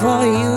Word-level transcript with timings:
for 0.00 0.26
you, 0.26 0.55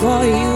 for 0.00 0.24
you, 0.24 0.47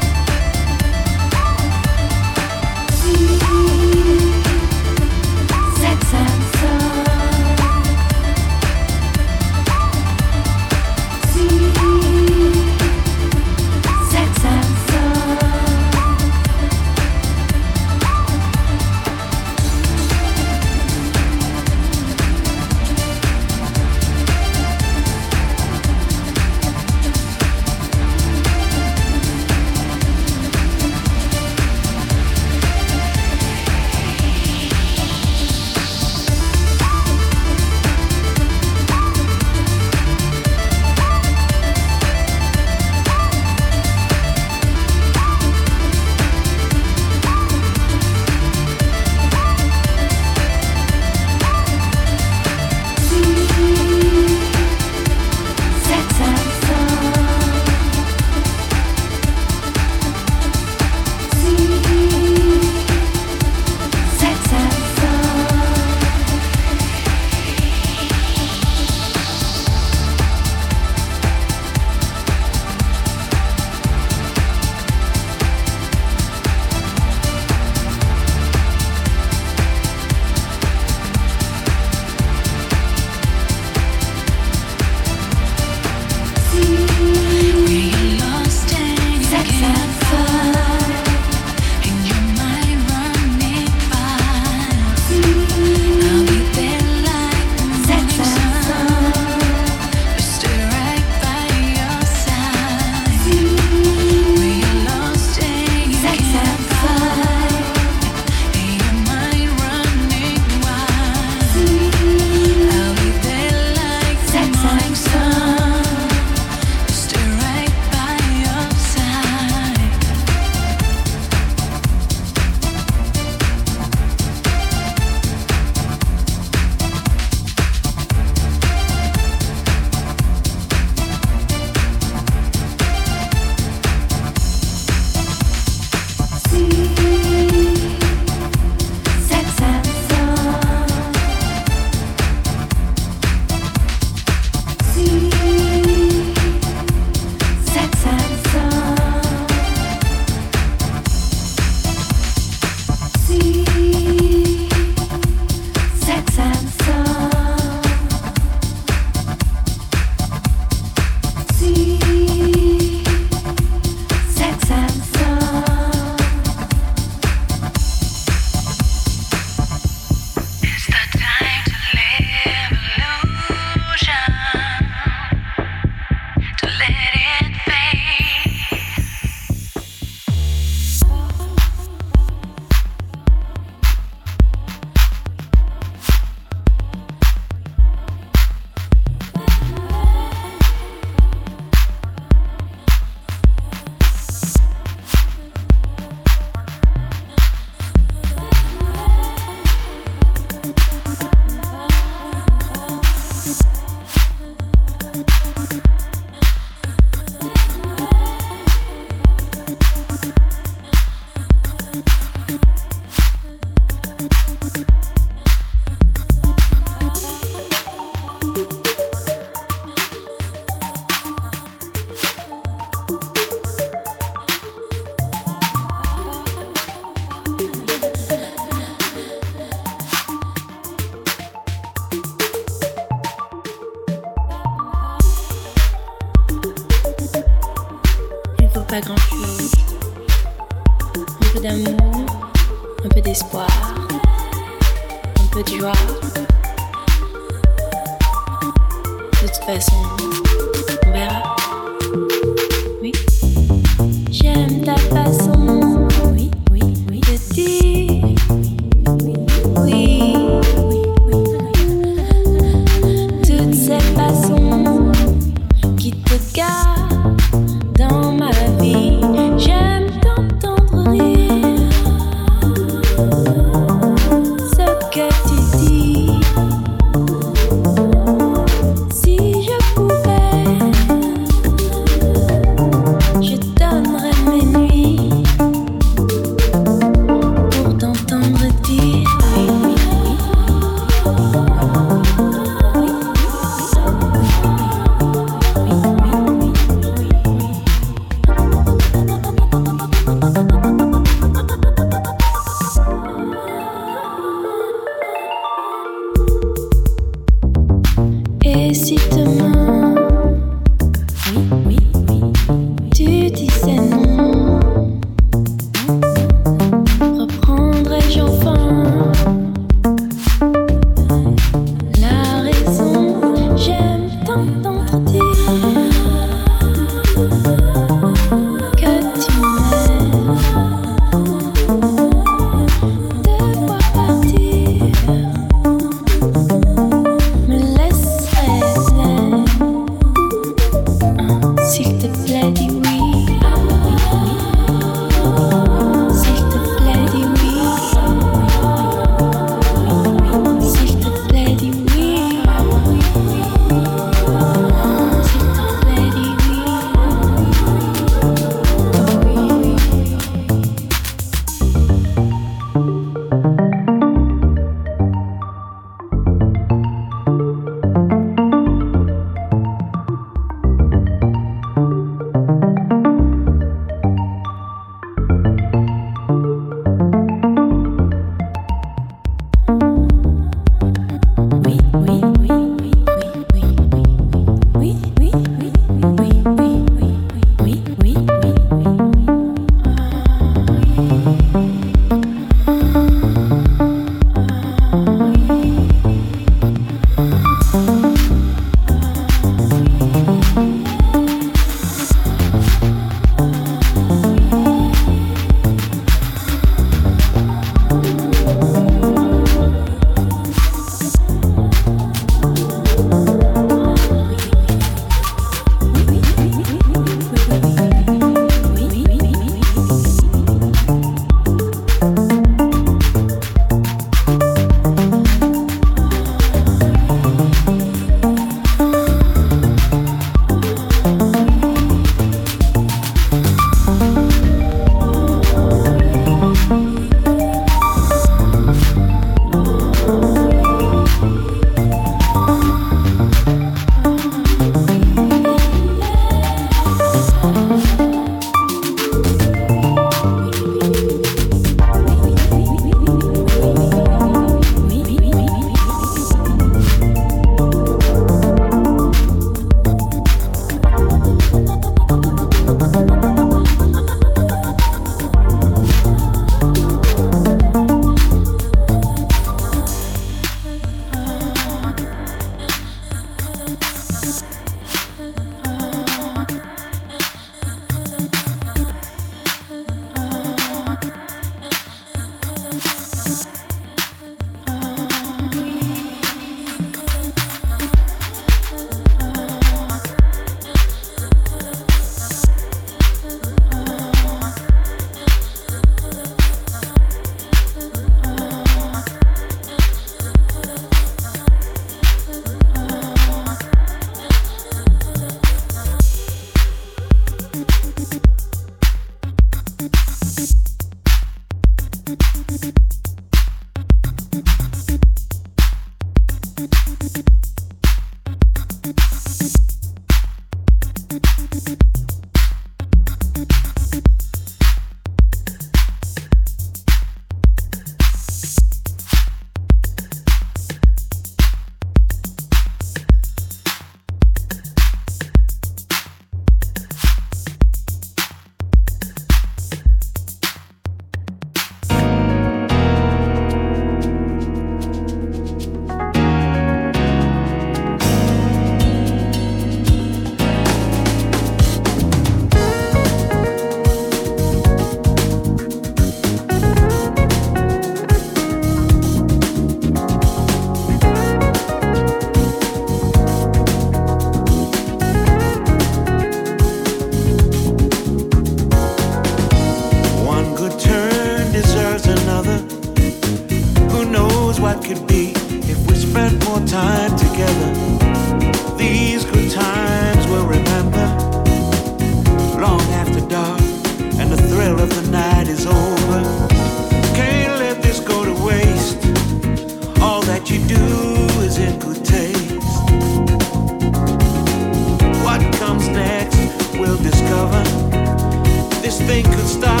nothing 599.31 599.53
could 599.53 599.67
stop 599.67 600.00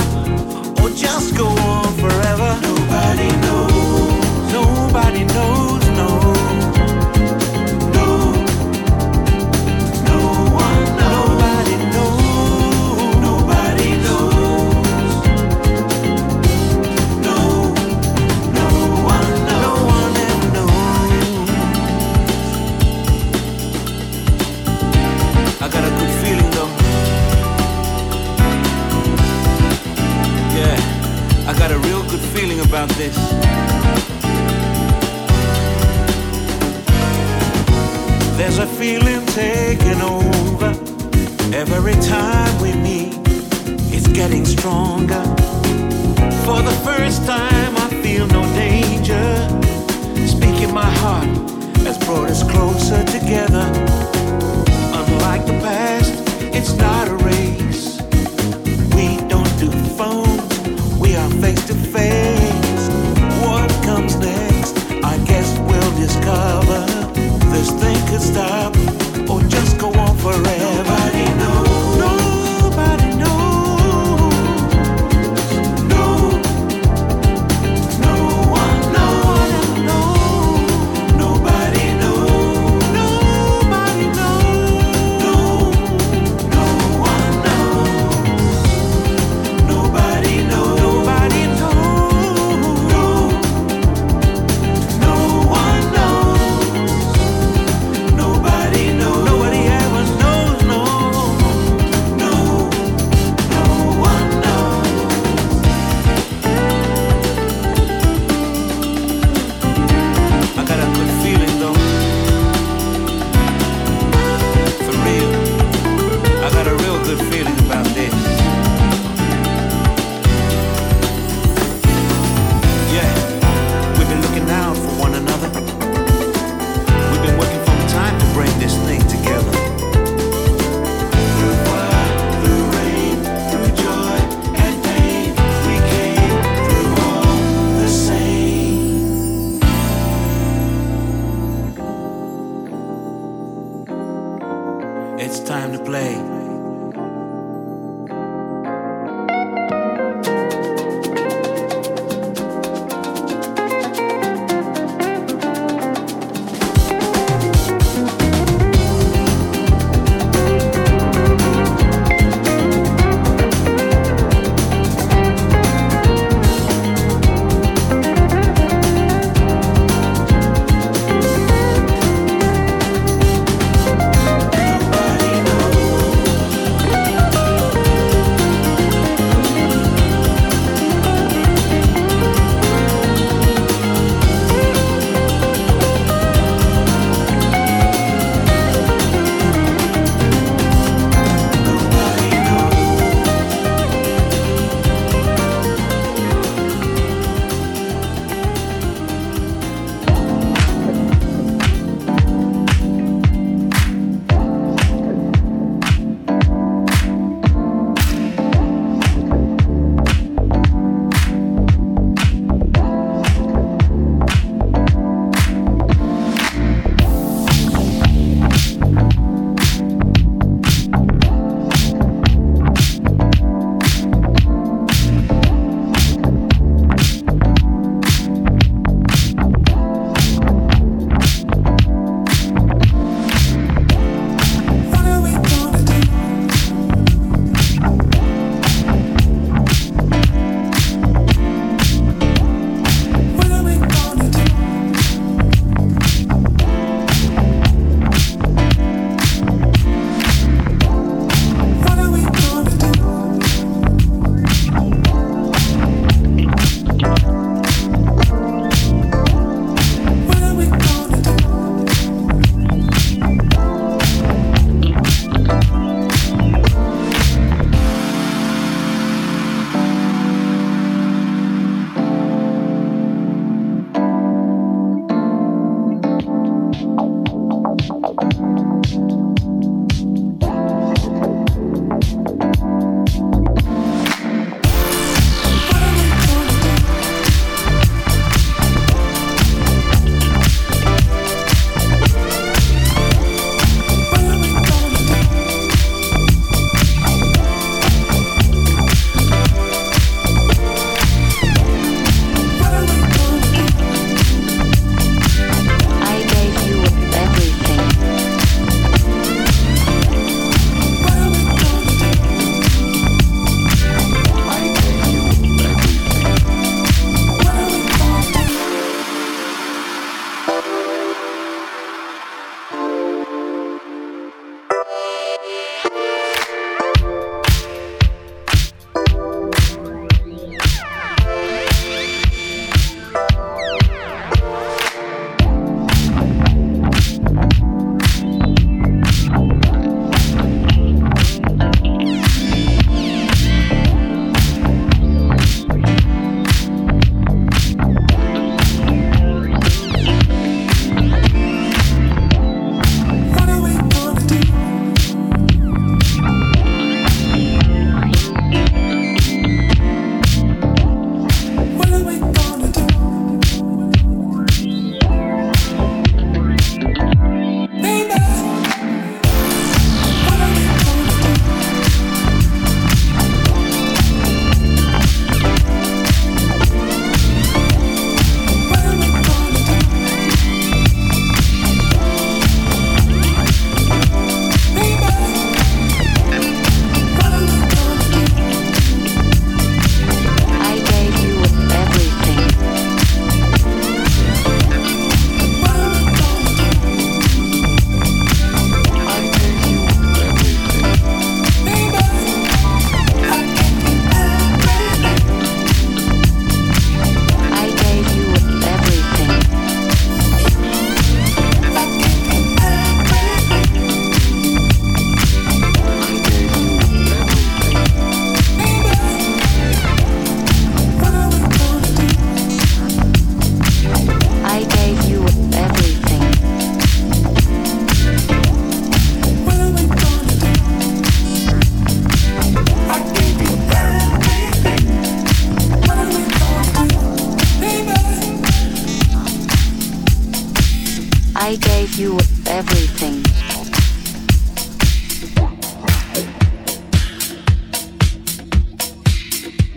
I 441.43 441.55
gave 441.55 441.95
you 441.95 442.19
everything. 442.45 443.23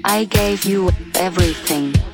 I 0.04 0.24
gave 0.24 0.66
you 0.66 0.90
everything. 1.14 2.13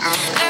I'm 0.00 0.47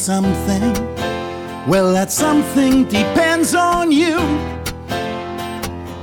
something. 0.00 0.72
Well, 1.68 1.92
that 1.92 2.10
something 2.10 2.84
depends 2.84 3.54
on 3.54 3.92
you. 3.92 4.16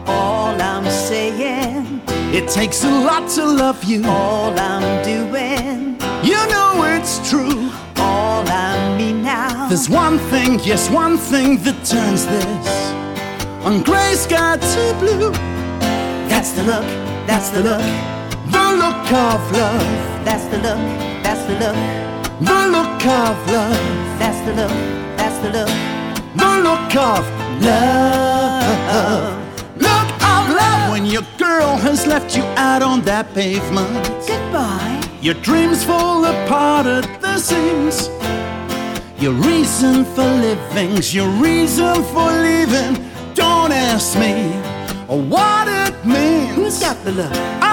All 0.06 0.54
I'm 0.62 0.86
saying, 0.90 2.02
It 2.32 2.48
takes 2.50 2.84
a 2.84 2.90
lot 2.92 3.28
to 3.32 3.44
love 3.46 3.84
you. 3.84 4.06
all 4.06 4.54
I'm 4.58 4.88
doing, 5.04 5.98
You 6.24 6.40
know 6.54 6.74
it's 6.96 7.18
true. 7.30 7.72
all 7.98 8.44
I 8.48 8.96
mean 8.98 9.24
now. 9.24 9.68
There's 9.68 9.90
one 9.90 10.20
thing, 10.32 10.60
yes, 10.64 10.90
one 10.92 11.18
thing 11.18 11.58
that 11.64 11.78
turns 11.84 12.26
this 12.28 12.68
on 13.66 13.82
gray 13.82 14.14
sky 14.14 14.58
to 14.58 14.84
blue. 15.02 15.32
That's 16.30 16.52
the 16.52 16.64
look, 16.64 16.86
that's 17.26 17.50
the 17.50 17.62
look, 17.64 17.88
The 18.54 18.66
look 18.84 19.12
of 19.12 19.42
love, 19.60 19.88
that's 20.24 20.46
the 20.52 20.58
look, 20.66 20.82
that's 21.24 21.44
the 21.50 21.56
look, 21.64 21.78
the 22.40 22.68
look 22.68 23.06
of 23.06 23.36
love, 23.52 24.20
that's 24.20 24.40
the 24.46 24.54
look, 24.54 24.78
that's 25.18 25.38
the 25.40 25.50
look. 25.52 25.70
the 26.36 26.52
look 26.64 26.96
of 26.96 27.26
love. 27.64 29.38
Look 29.78 30.10
of 30.22 30.50
love 30.56 30.92
when 30.92 31.06
your 31.06 31.24
girl 31.38 31.76
has 31.78 32.06
left 32.06 32.36
you 32.36 32.44
out 32.56 32.82
on 32.84 33.02
that 33.02 33.34
pavement. 33.34 34.08
Goodbye. 34.28 35.02
Your 35.22 35.36
dreams 35.36 35.84
fall 35.84 36.26
apart 36.26 36.86
at 36.86 37.22
the 37.22 37.38
seams. 37.40 38.10
Your 39.20 39.34
reason 39.34 40.06
for 40.06 40.22
living's 40.24 41.14
your 41.16 41.30
reason 41.30 42.04
for 42.14 42.32
leaving. 42.32 42.94
Don't 43.34 43.72
ask 43.72 44.18
me 44.18 44.52
what 45.08 45.68
it 45.68 45.96
means. 46.06 46.54
Who's 46.56 46.80
got 46.80 47.04
the 47.04 47.12
look? 47.14 47.67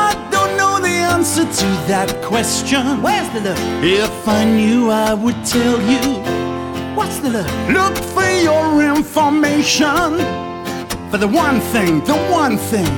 Answer 1.24 1.44
to 1.62 1.66
that 1.88 2.10
question. 2.22 3.00
Where's 3.00 3.26
the 3.30 3.40
look? 3.40 3.58
If 3.82 4.28
I 4.28 4.44
knew, 4.44 4.90
I 4.90 5.14
would 5.14 5.40
tell 5.46 5.80
you. 5.92 6.20
What's 6.94 7.18
the 7.20 7.30
look? 7.30 7.50
Look 7.78 7.96
for 8.12 8.28
your 8.48 8.66
information. 8.94 10.20
For 11.10 11.16
the 11.16 11.26
one 11.26 11.60
thing, 11.72 12.04
the 12.04 12.18
one 12.42 12.58
thing 12.58 12.90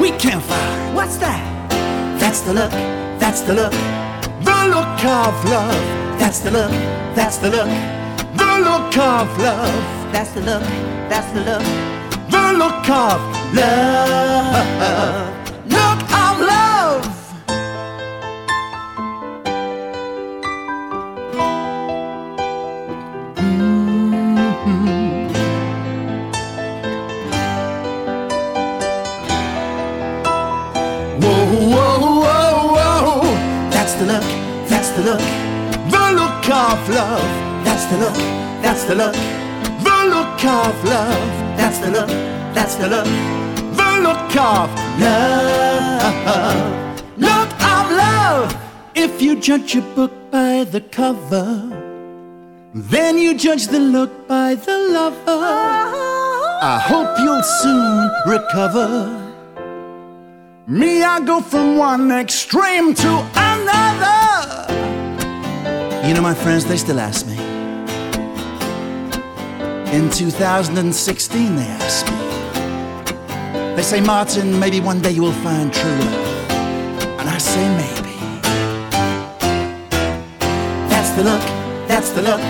we 0.00 0.10
can't 0.12 0.44
find. 0.44 0.94
What's 0.94 1.16
that? 1.16 1.42
That's 2.20 2.40
the 2.42 2.54
look, 2.54 2.70
that's 3.18 3.40
the 3.40 3.54
look, 3.54 3.72
The 4.46 4.58
look 4.74 5.00
of 5.18 5.34
love. 5.50 5.82
that's 6.20 6.38
the 6.38 6.52
look, 6.52 6.70
that's 7.18 7.38
the 7.38 7.50
look, 7.50 7.70
The 8.40 8.50
look 8.68 8.96
of 8.96 9.26
love. 9.42 10.12
that's 10.12 10.30
the 10.30 10.40
look, 10.40 10.62
that's 11.10 11.32
the 11.32 11.40
look. 11.48 11.64
The 12.30 12.44
look 12.62 12.88
of 12.88 13.20
love. 13.58 15.26
Look 15.66 16.02
of 16.24 16.40
love. 16.52 17.15
Of 36.72 36.88
love. 36.88 37.28
that's 37.64 37.84
the 37.90 37.96
look, 37.98 38.16
that's 38.64 38.84
the 38.84 38.94
look, 38.94 39.14
The 39.86 39.98
look 40.14 40.44
of 40.44 40.74
love. 40.84 41.32
that's 41.58 41.78
the 41.78 41.90
look, 41.96 42.08
that's 42.56 42.74
the 42.76 42.88
look. 42.88 43.06
The 43.80 43.90
look 44.06 44.36
of 44.36 44.68
love. 45.00 46.02
Look 47.28 47.52
of 47.74 47.84
love. 48.02 48.56
If 48.94 49.22
you 49.22 49.32
judge 49.40 49.76
a 49.76 49.82
book 49.96 50.12
by 50.30 50.64
the 50.64 50.80
cover, 50.80 51.48
then 52.74 53.18
you 53.18 53.36
judge 53.36 53.68
the 53.68 53.80
look 53.80 54.12
by 54.28 54.54
the 54.56 54.76
lover. 54.96 55.44
I 56.74 56.78
hope 56.90 57.10
you'll 57.22 57.48
soon 57.62 58.10
recover. 58.26 58.88
Me, 60.66 61.02
I 61.02 61.20
go 61.20 61.40
from 61.40 61.76
one 61.76 62.10
extreme 62.10 62.92
to 62.94 63.10
another. 63.34 63.85
You 66.06 66.14
know, 66.14 66.20
my 66.22 66.34
friends, 66.34 66.64
they 66.64 66.76
still 66.76 67.00
ask 67.00 67.26
me. 67.26 67.36
In 69.92 70.08
2016, 70.10 71.56
they 71.56 71.62
asked 71.62 72.06
me. 72.10 73.74
They 73.74 73.82
say, 73.82 74.00
Martin, 74.00 74.58
maybe 74.58 74.78
one 74.80 75.00
day 75.00 75.10
you 75.10 75.22
will 75.22 75.32
find 75.42 75.72
true 75.72 75.90
love. 75.90 76.50
And 77.18 77.28
I 77.28 77.38
say, 77.38 77.66
maybe. 77.82 78.14
That's 80.88 81.10
the 81.16 81.24
look, 81.24 81.42
that's 81.88 82.10
the 82.10 82.22
look, 82.22 82.40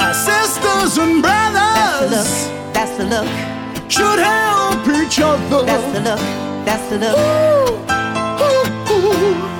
Our 0.00 0.14
sisters 0.14 0.96
and 0.98 1.20
brothers. 1.20 1.50
that's 1.96 2.00
the 2.00 2.08
look, 2.16 2.72
that's 2.74 2.96
the 2.96 3.04
look, 3.06 3.90
should 3.90 4.20
help 4.20 4.86
each 5.02 5.18
other. 5.20 5.64
that's 5.66 5.92
the 5.92 6.00
look, 6.00 6.20
that's 6.64 6.88
the 6.90 6.98
look. 6.98 7.16
Ooh, 7.18 8.92
ooh, 8.92 9.48
ooh. 9.50 9.53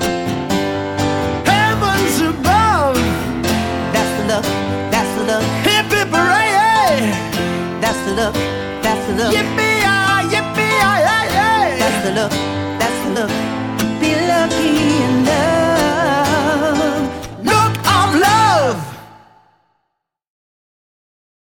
the 8.15 8.21
look, 8.21 8.33
that's 8.81 9.07
the 9.07 9.13
look. 9.13 9.33
Yippee-yah, 9.33 10.21
yippee-yah, 10.31 11.77
That's 11.79 11.99
the 12.05 12.11
look, 12.11 12.31
that's 12.79 12.99
the 13.03 13.09
look. 13.17 13.31
Be 13.99 14.11
lucky 14.31 14.71
in 15.05 15.25
love. 15.25 17.01
Look 17.43 17.73
of 17.95 18.09
love. 18.27 18.84